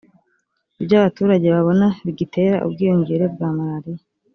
[0.81, 4.05] ibyo abaturage babona bigitera ubwiyongere bwa malariya